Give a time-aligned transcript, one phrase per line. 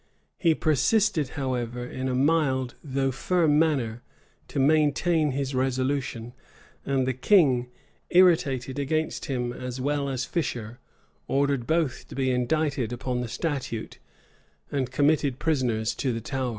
[0.49, 4.01] []He persisted, however, in a mild though firm manner,
[4.47, 6.33] to maintain his resolution;
[6.83, 7.69] and the king,
[8.09, 10.79] irritated against him as well as Fisher,
[11.27, 13.99] ordered both to be indicted upon the statute,
[14.71, 16.49] and committed prisoners to the Tower.